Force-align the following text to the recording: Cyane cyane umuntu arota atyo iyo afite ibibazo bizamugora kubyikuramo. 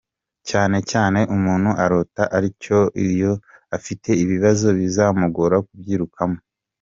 Cyane 0.49 0.77
cyane 0.91 1.19
umuntu 1.35 1.69
arota 1.83 2.23
atyo 2.37 2.79
iyo 3.07 3.31
afite 3.77 4.09
ibibazo 4.23 4.67
bizamugora 4.77 5.55
kubyikuramo. 5.67 6.39